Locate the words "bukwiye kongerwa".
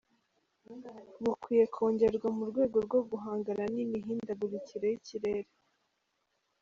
1.23-2.27